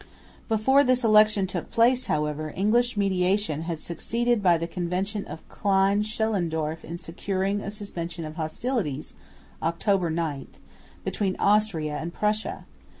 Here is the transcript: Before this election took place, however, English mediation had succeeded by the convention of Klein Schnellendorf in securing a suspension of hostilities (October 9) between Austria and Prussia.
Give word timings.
Before 0.49 0.83
this 0.83 1.03
election 1.03 1.45
took 1.45 1.69
place, 1.69 2.07
however, 2.07 2.51
English 2.55 2.97
mediation 2.97 3.61
had 3.69 3.77
succeeded 3.77 4.41
by 4.41 4.57
the 4.57 4.65
convention 4.65 5.25
of 5.25 5.47
Klein 5.47 6.01
Schnellendorf 6.01 6.83
in 6.83 6.97
securing 6.97 7.61
a 7.61 7.69
suspension 7.69 8.25
of 8.25 8.33
hostilities 8.35 9.13
(October 9.61 10.09
9) 10.09 10.47
between 11.05 11.35
Austria 11.37 11.99
and 11.99 12.11
Prussia. 12.11 12.65